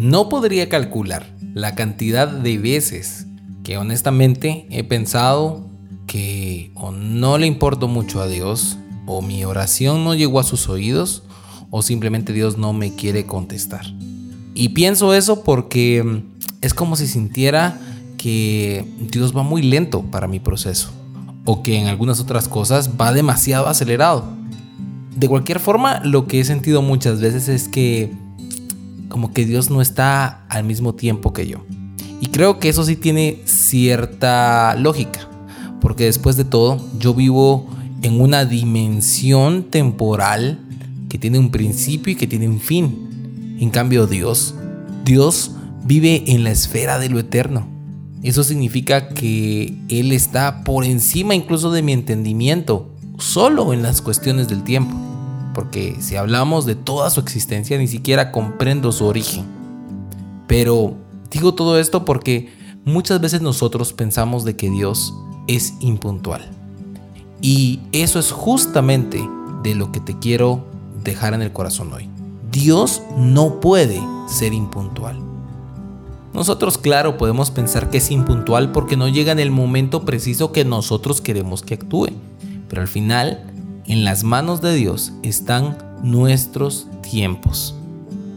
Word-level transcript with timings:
No 0.00 0.30
podría 0.30 0.70
calcular 0.70 1.26
la 1.52 1.74
cantidad 1.74 2.26
de 2.26 2.56
veces 2.56 3.26
que 3.62 3.76
honestamente 3.76 4.66
he 4.70 4.82
pensado 4.82 5.68
que 6.06 6.72
o 6.74 6.90
no 6.90 7.36
le 7.36 7.46
importo 7.46 7.86
mucho 7.86 8.22
a 8.22 8.26
Dios, 8.26 8.78
o 9.04 9.20
mi 9.20 9.44
oración 9.44 10.02
no 10.02 10.14
llegó 10.14 10.40
a 10.40 10.44
sus 10.44 10.70
oídos, 10.70 11.24
o 11.68 11.82
simplemente 11.82 12.32
Dios 12.32 12.56
no 12.56 12.72
me 12.72 12.94
quiere 12.94 13.26
contestar. 13.26 13.84
Y 14.54 14.70
pienso 14.70 15.12
eso 15.12 15.44
porque 15.44 16.02
mm, 16.02 16.22
es 16.62 16.72
como 16.72 16.96
si 16.96 17.06
sintiera 17.06 17.78
que 18.16 18.86
Dios 19.12 19.36
va 19.36 19.42
muy 19.42 19.60
lento 19.60 20.00
para 20.00 20.28
mi 20.28 20.40
proceso, 20.40 20.88
o 21.44 21.62
que 21.62 21.78
en 21.78 21.88
algunas 21.88 22.20
otras 22.20 22.48
cosas 22.48 22.92
va 22.98 23.12
demasiado 23.12 23.66
acelerado. 23.66 24.24
De 25.14 25.28
cualquier 25.28 25.60
forma, 25.60 26.00
lo 26.04 26.26
que 26.26 26.40
he 26.40 26.44
sentido 26.44 26.80
muchas 26.80 27.20
veces 27.20 27.48
es 27.48 27.68
que 27.68 28.10
como 29.10 29.34
que 29.34 29.44
Dios 29.44 29.68
no 29.68 29.82
está 29.82 30.46
al 30.48 30.64
mismo 30.64 30.94
tiempo 30.94 31.34
que 31.34 31.46
yo. 31.46 31.58
Y 32.22 32.28
creo 32.28 32.58
que 32.58 32.70
eso 32.70 32.84
sí 32.84 32.96
tiene 32.96 33.42
cierta 33.44 34.74
lógica, 34.76 35.28
porque 35.82 36.04
después 36.04 36.36
de 36.36 36.44
todo 36.44 36.80
yo 36.98 37.12
vivo 37.12 37.68
en 38.02 38.20
una 38.20 38.46
dimensión 38.46 39.64
temporal 39.64 40.60
que 41.10 41.18
tiene 41.18 41.38
un 41.38 41.50
principio 41.50 42.12
y 42.12 42.16
que 42.16 42.26
tiene 42.26 42.48
un 42.48 42.60
fin. 42.60 43.56
En 43.58 43.68
cambio 43.70 44.06
Dios, 44.06 44.54
Dios 45.04 45.50
vive 45.84 46.24
en 46.28 46.44
la 46.44 46.52
esfera 46.52 46.98
de 46.98 47.10
lo 47.10 47.18
eterno. 47.18 47.66
Eso 48.22 48.44
significa 48.44 49.08
que 49.08 49.74
Él 49.88 50.12
está 50.12 50.62
por 50.62 50.84
encima 50.84 51.34
incluso 51.34 51.72
de 51.72 51.82
mi 51.82 51.92
entendimiento, 51.92 52.94
solo 53.18 53.72
en 53.72 53.82
las 53.82 54.02
cuestiones 54.02 54.48
del 54.48 54.62
tiempo. 54.62 55.09
Porque 55.54 55.96
si 56.00 56.16
hablamos 56.16 56.66
de 56.66 56.74
toda 56.74 57.10
su 57.10 57.20
existencia, 57.20 57.78
ni 57.78 57.88
siquiera 57.88 58.32
comprendo 58.32 58.92
su 58.92 59.06
origen. 59.06 59.44
Pero 60.46 60.94
digo 61.30 61.54
todo 61.54 61.78
esto 61.78 62.04
porque 62.04 62.52
muchas 62.84 63.20
veces 63.20 63.40
nosotros 63.40 63.92
pensamos 63.92 64.44
de 64.44 64.56
que 64.56 64.70
Dios 64.70 65.14
es 65.46 65.74
impuntual. 65.80 66.48
Y 67.40 67.80
eso 67.92 68.18
es 68.18 68.32
justamente 68.32 69.26
de 69.62 69.74
lo 69.74 69.92
que 69.92 70.00
te 70.00 70.18
quiero 70.18 70.64
dejar 71.02 71.34
en 71.34 71.42
el 71.42 71.52
corazón 71.52 71.92
hoy. 71.92 72.08
Dios 72.50 73.02
no 73.16 73.60
puede 73.60 74.00
ser 74.28 74.52
impuntual. 74.52 75.18
Nosotros, 76.32 76.78
claro, 76.78 77.16
podemos 77.16 77.50
pensar 77.50 77.90
que 77.90 77.98
es 77.98 78.10
impuntual 78.10 78.70
porque 78.72 78.96
no 78.96 79.08
llega 79.08 79.32
en 79.32 79.40
el 79.40 79.50
momento 79.50 80.04
preciso 80.04 80.52
que 80.52 80.64
nosotros 80.64 81.20
queremos 81.20 81.62
que 81.62 81.74
actúe. 81.74 82.08
Pero 82.68 82.82
al 82.82 82.88
final, 82.88 83.49
en 83.90 84.04
las 84.04 84.22
manos 84.22 84.60
de 84.60 84.72
Dios 84.72 85.12
están 85.24 85.76
nuestros 86.04 86.86
tiempos. 87.02 87.74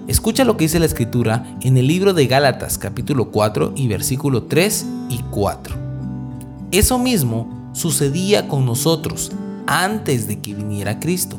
Escucha 0.07 0.45
lo 0.45 0.57
que 0.57 0.65
dice 0.65 0.79
la 0.79 0.87
escritura 0.87 1.45
en 1.61 1.77
el 1.77 1.85
libro 1.85 2.15
de 2.15 2.25
Gálatas 2.25 2.79
capítulo 2.79 3.29
4 3.29 3.73
y 3.75 3.87
versículo 3.87 4.45
3 4.45 4.85
y 5.09 5.19
4. 5.29 5.75
Eso 6.71 6.97
mismo 6.97 7.69
sucedía 7.73 8.47
con 8.47 8.65
nosotros 8.65 9.31
antes 9.67 10.27
de 10.27 10.39
que 10.39 10.55
viniera 10.55 10.99
Cristo. 10.99 11.37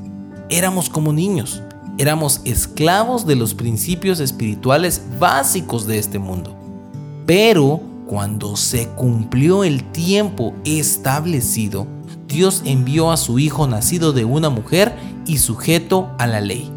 Éramos 0.48 0.88
como 0.88 1.12
niños, 1.12 1.60
éramos 1.98 2.40
esclavos 2.44 3.26
de 3.26 3.34
los 3.34 3.52
principios 3.52 4.20
espirituales 4.20 5.02
básicos 5.18 5.88
de 5.88 5.98
este 5.98 6.20
mundo. 6.20 6.56
Pero 7.26 7.80
cuando 8.06 8.54
se 8.54 8.86
cumplió 8.90 9.64
el 9.64 9.82
tiempo 9.90 10.54
establecido, 10.64 11.88
Dios 12.34 12.62
envió 12.64 13.12
a 13.12 13.16
su 13.16 13.38
Hijo 13.38 13.68
nacido 13.68 14.12
de 14.12 14.24
una 14.24 14.50
mujer 14.50 14.96
y 15.24 15.38
sujeto 15.38 16.10
a 16.18 16.26
la 16.26 16.40
ley. 16.40 16.68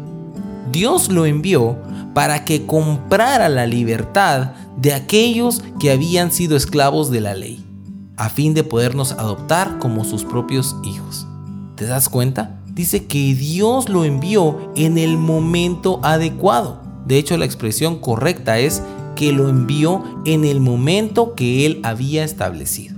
Dios 0.70 1.08
lo 1.08 1.26
envió 1.26 1.76
para 2.14 2.44
que 2.44 2.64
comprara 2.64 3.48
la 3.48 3.66
libertad 3.66 4.52
de 4.76 4.94
aquellos 4.94 5.64
que 5.80 5.90
habían 5.90 6.30
sido 6.30 6.56
esclavos 6.56 7.10
de 7.10 7.22
la 7.22 7.34
ley, 7.34 7.60
a 8.16 8.28
fin 8.28 8.54
de 8.54 8.62
podernos 8.62 9.10
adoptar 9.10 9.80
como 9.80 10.04
sus 10.04 10.24
propios 10.24 10.76
hijos. 10.84 11.26
¿Te 11.74 11.86
das 11.86 12.08
cuenta? 12.08 12.60
Dice 12.68 13.06
que 13.06 13.34
Dios 13.34 13.88
lo 13.88 14.04
envió 14.04 14.72
en 14.76 14.96
el 14.96 15.18
momento 15.18 15.98
adecuado. 16.04 16.80
De 17.04 17.18
hecho, 17.18 17.36
la 17.36 17.46
expresión 17.46 17.98
correcta 17.98 18.60
es 18.60 18.80
que 19.16 19.32
lo 19.32 19.48
envió 19.48 20.04
en 20.24 20.44
el 20.44 20.60
momento 20.60 21.34
que 21.34 21.66
Él 21.66 21.80
había 21.82 22.22
establecido. 22.22 22.97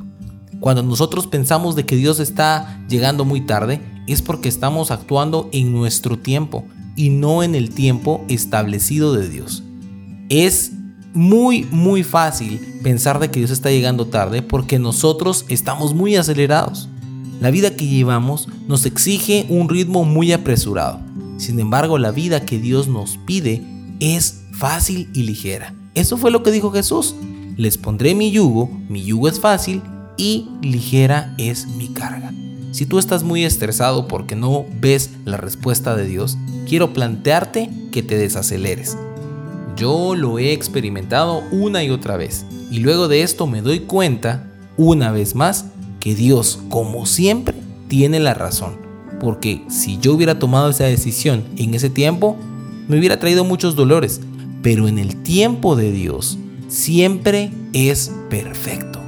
Cuando 0.61 0.83
nosotros 0.83 1.27
pensamos 1.27 1.75
de 1.75 1.87
que 1.87 1.97
Dios 1.97 2.21
está 2.21 2.85
llegando 2.87 3.25
muy 3.25 3.41
tarde, 3.41 3.81
es 4.07 4.21
porque 4.21 4.51
estamos 4.51 4.91
actuando 4.91 5.49
en 5.53 5.73
nuestro 5.73 6.19
tiempo 6.19 6.67
y 6.97 7.09
no 7.09 7.43
en 7.43 7.55
el 7.55 7.71
tiempo 7.71 8.25
establecido 8.29 9.15
de 9.15 9.29
Dios. 9.29 9.63
Es 10.29 10.73
muy, 11.15 11.67
muy 11.71 12.03
fácil 12.03 12.61
pensar 12.83 13.19
de 13.21 13.31
que 13.31 13.41
Dios 13.41 13.51
está 13.51 13.71
llegando 13.71 14.07
tarde 14.07 14.43
porque 14.43 14.79
nosotros 14.79 15.47
estamos 15.49 15.95
muy 15.95 16.17
acelerados. 16.17 16.91
La 17.41 17.51
vida 17.51 17.75
que 17.75 17.87
llevamos 17.87 18.47
nos 18.69 18.85
exige 18.85 19.47
un 19.49 19.71
ritmo 19.71 20.05
muy 20.05 20.31
apresurado. 20.33 21.01
Sin 21.39 21.59
embargo, 21.59 21.97
la 21.97 22.11
vida 22.11 22.45
que 22.45 22.59
Dios 22.59 22.87
nos 22.87 23.17
pide 23.17 23.63
es 23.99 24.43
fácil 24.53 25.09
y 25.15 25.23
ligera. 25.23 25.75
Eso 25.95 26.19
fue 26.19 26.31
lo 26.31 26.43
que 26.43 26.51
dijo 26.51 26.71
Jesús. 26.71 27.15
Les 27.57 27.79
pondré 27.79 28.15
mi 28.15 28.31
yugo, 28.31 28.71
mi 28.91 29.03
yugo 29.03 29.27
es 29.27 29.41
fácil 29.41 29.83
y 30.21 30.47
ligera 30.61 31.33
es 31.39 31.67
mi 31.67 31.89
carga. 31.89 32.31
Si 32.73 32.85
tú 32.85 32.99
estás 32.99 33.23
muy 33.23 33.45
estresado 33.45 34.07
porque 34.07 34.37
no 34.37 34.67
ves 34.79 35.11
la 35.25 35.39
respuesta 35.39 35.97
de 35.97 36.05
Dios, 36.05 36.37
quiero 36.69 36.93
plantearte 36.93 37.71
que 37.91 38.03
te 38.03 38.19
desaceleres. 38.19 38.99
Yo 39.77 40.15
lo 40.15 40.39
he 40.39 40.53
experimentado 40.53 41.43
una 41.51 41.83
y 41.83 41.89
otra 41.89 42.19
vez 42.19 42.45
y 42.71 42.81
luego 42.81 43.09
de 43.09 43.23
esto 43.23 43.47
me 43.47 43.63
doy 43.63 43.81
cuenta, 43.81 44.47
una 44.77 45.11
vez 45.11 45.35
más, 45.35 45.65
que 46.01 46.15
Dios, 46.15 46.61
como 46.69 47.07
siempre, 47.07 47.57
tiene 47.89 48.21
la 48.21 48.35
razón. 48.35 48.77
Porque 49.21 49.65
si 49.71 49.99
yo 50.01 50.13
hubiera 50.13 50.39
tomado 50.39 50.69
esa 50.69 50.85
decisión 50.85 51.45
en 51.57 51.73
ese 51.73 51.89
tiempo, 51.89 52.37
me 52.89 52.99
hubiera 52.99 53.19
traído 53.19 53.45
muchos 53.45 53.75
dolores. 53.75 54.21
Pero 54.63 54.87
en 54.87 54.99
el 54.99 55.17
tiempo 55.23 55.77
de 55.77 55.91
Dios, 55.93 56.39
siempre 56.69 57.51
es 57.73 58.13
perfecto. 58.29 59.00